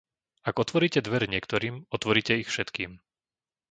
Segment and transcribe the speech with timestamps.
[0.49, 2.91] Ak otvoríte dvere niektorým, otvoríte ich všetkým.